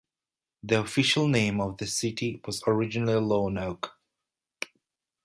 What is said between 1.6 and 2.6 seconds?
of the city